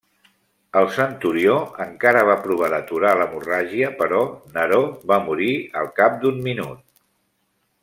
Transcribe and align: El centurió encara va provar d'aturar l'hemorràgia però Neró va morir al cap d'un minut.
El 0.79 0.87
centurió 0.93 1.57
encara 1.85 2.23
va 2.29 2.37
provar 2.47 2.69
d'aturar 2.75 3.13
l'hemorràgia 3.19 3.91
però 4.01 4.23
Neró 4.57 4.81
va 5.13 5.21
morir 5.29 5.53
al 5.83 5.93
cap 6.01 6.19
d'un 6.25 6.43
minut. 6.51 6.85